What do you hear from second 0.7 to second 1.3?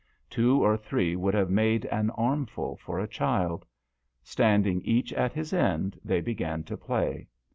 three